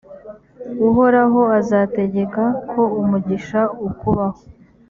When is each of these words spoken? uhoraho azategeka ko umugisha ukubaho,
uhoraho 0.87 1.41
azategeka 1.59 2.43
ko 2.71 2.81
umugisha 3.01 3.61
ukubaho, 3.87 4.39